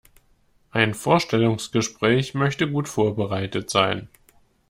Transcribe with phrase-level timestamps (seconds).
[0.71, 4.09] Ein Vorstellungsgespräch möchte gut vorbereitet sein.